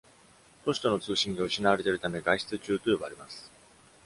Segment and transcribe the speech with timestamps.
[0.65, 3.51] 都市との通信が失われているため、外出中と呼ばれます。